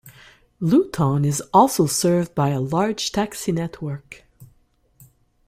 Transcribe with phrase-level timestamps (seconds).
[0.59, 4.23] Luton is also served by a large taxi network.